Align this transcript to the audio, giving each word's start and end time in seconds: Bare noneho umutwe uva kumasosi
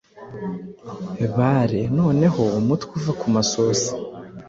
Bare 1.37 1.81
noneho 1.97 2.41
umutwe 2.59 2.91
uva 2.99 3.11
kumasosi 3.21 3.89